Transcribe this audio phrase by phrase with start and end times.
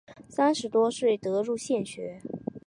[0.27, 2.19] 三十多岁得入县学。